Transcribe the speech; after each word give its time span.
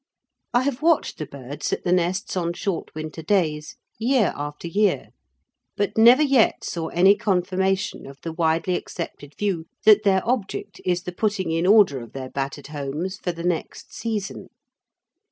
I 0.51 0.63
have 0.63 0.81
watched 0.81 1.19
the 1.19 1.27
birds 1.27 1.71
at 1.71 1.83
the 1.83 1.91
nests 1.91 2.35
on 2.35 2.53
short 2.53 2.89
winter 2.95 3.21
days 3.21 3.75
year 3.99 4.33
after 4.35 4.67
year, 4.67 5.09
but 5.77 5.95
never 5.95 6.23
yet 6.23 6.63
saw 6.63 6.87
any 6.87 7.15
confirmation 7.15 8.07
of 8.07 8.17
the 8.23 8.33
widely 8.33 8.73
accepted 8.75 9.35
view 9.37 9.67
that 9.85 10.01
their 10.01 10.27
object 10.27 10.81
is 10.85 11.03
the 11.03 11.11
putting 11.11 11.51
in 11.51 11.67
order 11.67 11.99
of 12.01 12.13
their 12.13 12.29
battered 12.31 12.65
homes 12.65 13.17
for 13.17 13.31
the 13.31 13.43
next 13.43 13.93
season. 13.93 14.47